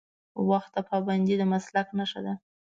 [0.49, 2.33] وخت ته پابندي د مسلک نښه ده.